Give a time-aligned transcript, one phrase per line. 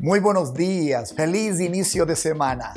[0.00, 2.72] Muy buenos días, feliz inicio de semana.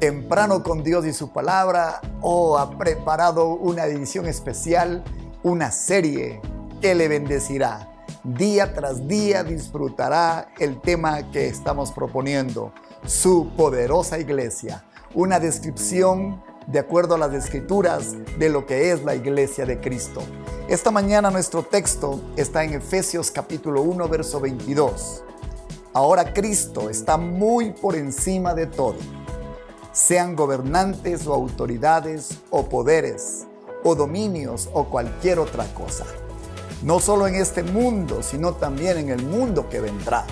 [0.00, 5.04] Temprano con Dios y su palabra, o ha preparado una edición especial,
[5.44, 6.40] una serie
[6.80, 8.04] que le bendecirá.
[8.24, 12.72] Día tras día disfrutará el tema que estamos proponiendo,
[13.06, 14.84] su poderosa iglesia.
[15.14, 20.20] Una descripción de acuerdo a las escrituras de lo que es la iglesia de Cristo.
[20.68, 25.22] Esta mañana nuestro texto está en Efesios capítulo 1, verso 22.
[25.92, 28.94] Ahora Cristo está muy por encima de todo,
[29.92, 33.46] sean gobernantes o autoridades o poderes
[33.82, 36.04] o dominios o cualquier otra cosa.
[36.84, 40.24] No solo en este mundo, sino también en el mundo que vendrá.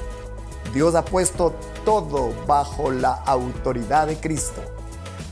[0.73, 1.53] Dios ha puesto
[1.85, 4.61] todo bajo la autoridad de Cristo,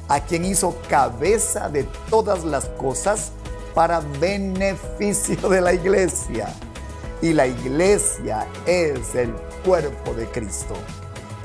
[0.09, 3.31] a quien hizo cabeza de todas las cosas
[3.75, 6.53] para beneficio de la iglesia.
[7.23, 9.33] Y la iglesia es el
[9.67, 10.75] cuerpo de Cristo.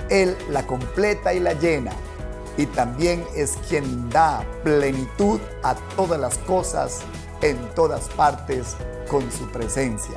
[0.09, 1.91] Él la completa y la llena
[2.55, 6.99] y también es quien da plenitud a todas las cosas
[7.41, 8.75] en todas partes
[9.09, 10.15] con su presencia.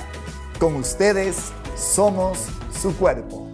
[0.61, 1.37] Con ustedes
[1.77, 2.47] somos
[2.79, 3.49] su cuerpo.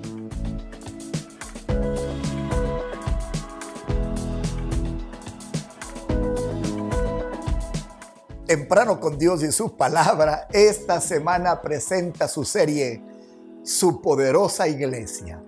[8.47, 13.10] Temprano con Dios y su palabra, esta semana presenta su serie
[13.63, 15.45] su poderosa iglesia.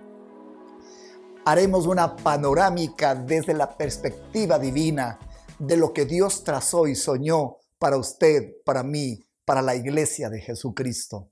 [1.45, 5.19] Haremos una panorámica desde la perspectiva divina
[5.59, 10.39] de lo que Dios trazó y soñó para usted, para mí, para la iglesia de
[10.39, 11.31] Jesucristo.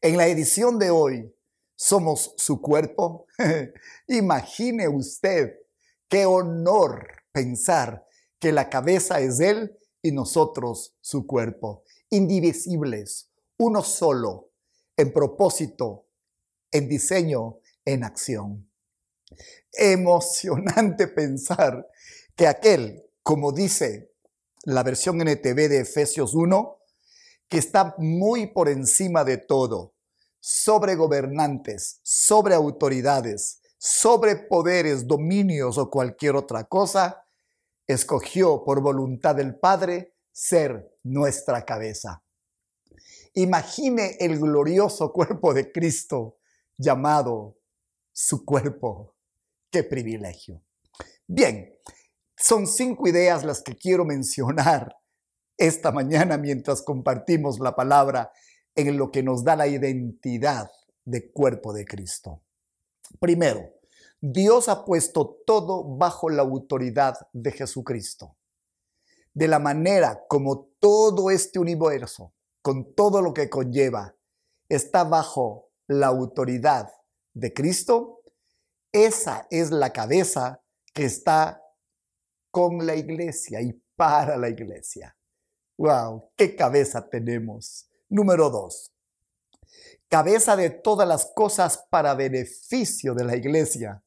[0.00, 1.34] En la edición de hoy,
[1.74, 3.26] ¿somos su cuerpo?
[4.06, 5.56] Imagine usted
[6.08, 8.06] qué honor pensar
[8.38, 14.47] que la cabeza es Él y nosotros su cuerpo, indivisibles, uno solo,
[14.98, 16.08] en propósito,
[16.70, 18.70] en diseño, en acción.
[19.72, 21.88] Emocionante pensar
[22.36, 24.12] que aquel, como dice
[24.64, 26.78] la versión NTV de Efesios 1,
[27.48, 29.94] que está muy por encima de todo,
[30.40, 37.24] sobre gobernantes, sobre autoridades, sobre poderes, dominios o cualquier otra cosa,
[37.86, 42.24] escogió por voluntad del Padre ser nuestra cabeza.
[43.38, 46.38] Imagine el glorioso cuerpo de Cristo
[46.76, 47.56] llamado
[48.12, 49.14] su cuerpo.
[49.70, 50.64] ¡Qué privilegio!
[51.24, 51.72] Bien,
[52.36, 54.96] son cinco ideas las que quiero mencionar
[55.56, 58.32] esta mañana mientras compartimos la palabra
[58.74, 60.68] en lo que nos da la identidad
[61.04, 62.42] de cuerpo de Cristo.
[63.20, 63.72] Primero,
[64.20, 68.36] Dios ha puesto todo bajo la autoridad de Jesucristo.
[69.32, 74.16] De la manera como todo este universo con todo lo que conlleva,
[74.68, 76.92] está bajo la autoridad
[77.34, 78.22] de Cristo,
[78.92, 81.62] esa es la cabeza que está
[82.50, 85.16] con la iglesia y para la iglesia.
[85.78, 86.32] ¡Wow!
[86.36, 87.88] ¡Qué cabeza tenemos!
[88.08, 88.92] Número dos,
[90.08, 94.02] cabeza de todas las cosas para beneficio de la iglesia.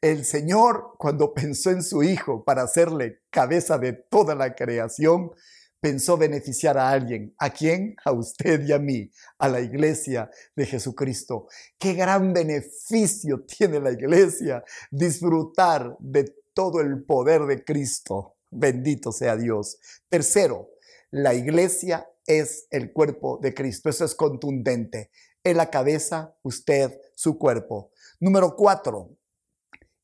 [0.00, 5.32] El Señor, cuando pensó en su Hijo para hacerle cabeza de toda la creación,
[5.80, 7.34] pensó beneficiar a alguien.
[7.38, 7.96] ¿A quién?
[8.04, 11.48] A usted y a mí, a la iglesia de Jesucristo.
[11.78, 18.36] Qué gran beneficio tiene la iglesia disfrutar de todo el poder de Cristo.
[18.50, 19.78] Bendito sea Dios.
[20.08, 20.70] Tercero,
[21.10, 23.88] la iglesia es el cuerpo de Cristo.
[23.88, 25.10] Eso es contundente.
[25.44, 27.92] En la cabeza, usted, su cuerpo.
[28.18, 29.16] Número cuatro,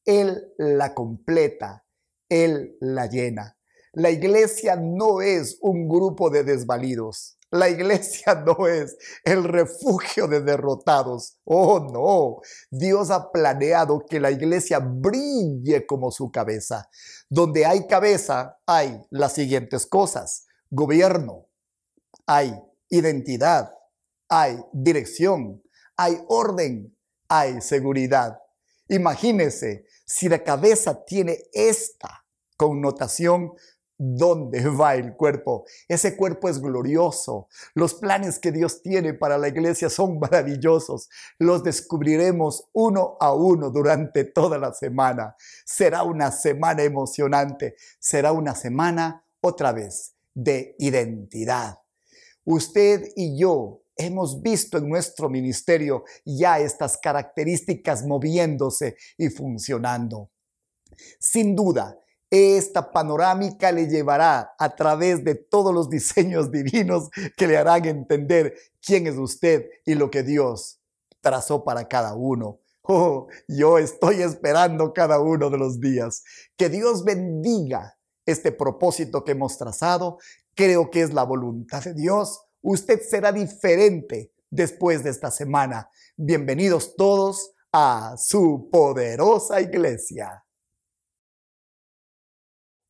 [0.04, 1.84] Él la completa,
[2.28, 3.56] Él la llena.
[3.94, 7.36] La iglesia no es un grupo de desvalidos.
[7.50, 11.38] La iglesia no es el refugio de derrotados.
[11.44, 12.40] Oh, no.
[12.70, 16.88] Dios ha planeado que la iglesia brille como su cabeza.
[17.28, 20.46] Donde hay cabeza, hay las siguientes cosas.
[20.70, 21.48] Gobierno,
[22.26, 23.70] hay identidad,
[24.30, 25.62] hay dirección,
[25.98, 26.96] hay orden,
[27.28, 28.38] hay seguridad.
[28.88, 32.24] Imagínese si la cabeza tiene esta
[32.56, 33.52] connotación,
[34.04, 35.64] dónde va el cuerpo.
[35.86, 37.48] Ese cuerpo es glorioso.
[37.74, 41.08] Los planes que Dios tiene para la iglesia son maravillosos.
[41.38, 45.36] Los descubriremos uno a uno durante toda la semana.
[45.64, 47.76] Será una semana emocionante.
[48.00, 51.78] Será una semana otra vez de identidad.
[52.44, 60.30] Usted y yo hemos visto en nuestro ministerio ya estas características moviéndose y funcionando.
[61.20, 62.01] Sin duda,
[62.32, 68.54] esta panorámica le llevará a través de todos los diseños divinos que le harán entender
[68.80, 70.80] quién es usted y lo que Dios
[71.20, 72.58] trazó para cada uno.
[72.84, 76.24] Oh, yo estoy esperando cada uno de los días.
[76.56, 80.18] Que Dios bendiga este propósito que hemos trazado.
[80.54, 82.40] Creo que es la voluntad de Dios.
[82.62, 85.90] Usted será diferente después de esta semana.
[86.16, 90.42] Bienvenidos todos a su poderosa iglesia.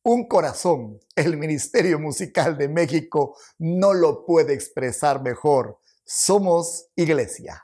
[0.05, 5.79] Un corazón, el Ministerio Musical de México no lo puede expresar mejor.
[6.03, 7.63] Somos iglesia.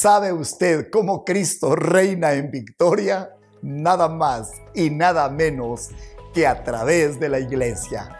[0.00, 3.36] ¿Sabe usted cómo Cristo reina en victoria?
[3.60, 5.90] Nada más y nada menos
[6.32, 8.18] que a través de la iglesia.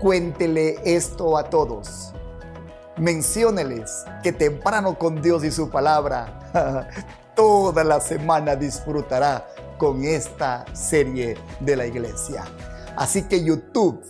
[0.00, 2.14] Cuéntele esto a todos.
[2.96, 6.88] Mencióneles que temprano con Dios y su palabra,
[7.36, 12.44] toda la semana disfrutará con esta serie de la iglesia.
[12.96, 14.02] Así que YouTube,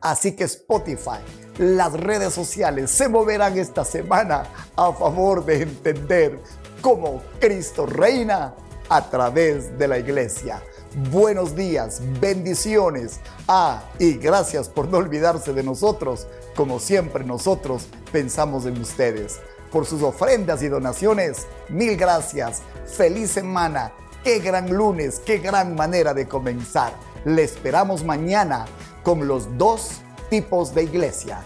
[0.00, 1.20] así que Spotify,
[1.58, 4.44] las redes sociales se moverán esta semana
[4.76, 6.38] a favor de entender
[6.80, 8.54] cómo Cristo reina
[8.88, 10.62] a través de la iglesia.
[11.10, 13.20] Buenos días, bendiciones.
[13.48, 16.26] Ah, y gracias por no olvidarse de nosotros.
[16.54, 19.40] Como siempre nosotros pensamos en ustedes.
[19.70, 22.62] Por sus ofrendas y donaciones, mil gracias.
[22.86, 23.92] Feliz semana.
[24.24, 26.92] Qué gran lunes, qué gran manera de comenzar.
[27.24, 28.64] Le esperamos mañana
[29.02, 31.44] con los dos tipos de iglesia.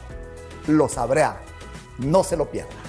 [0.66, 1.40] Lo sabrá.
[1.98, 2.79] No se lo pierda.